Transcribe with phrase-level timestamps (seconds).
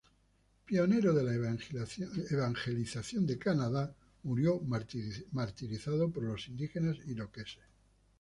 [0.65, 3.93] Pionero de la evangelización de Canadá,
[4.23, 7.61] murió martirizado por los indígenas iroqueses.